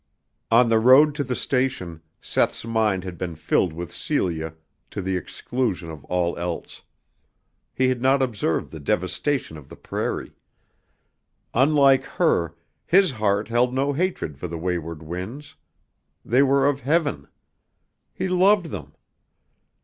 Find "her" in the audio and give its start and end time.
12.05-12.55